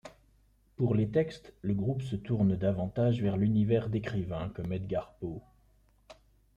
Pour 0.77 0.95
les 0.95 1.11
textes, 1.11 1.53
le 1.61 1.75
groupe 1.75 2.01
se 2.01 2.15
tourne 2.15 2.55
davantage 2.55 3.21
vers 3.21 3.37
l'univers 3.37 3.87
d'écrivains 3.87 4.49
comme 4.55 4.73
Edgar 4.73 5.13
Poe. 5.19 5.41